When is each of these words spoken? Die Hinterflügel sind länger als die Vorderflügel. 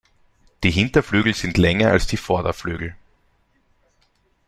Die 0.63 0.71
Hinterflügel 0.71 1.35
sind 1.35 1.59
länger 1.59 1.91
als 1.91 2.07
die 2.07 2.17
Vorderflügel. 2.17 2.95